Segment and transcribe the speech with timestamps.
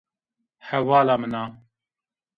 [0.67, 1.43] Hevala min a